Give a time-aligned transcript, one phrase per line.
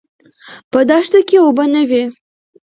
[0.71, 2.03] په دښته کې اوبه نه وې.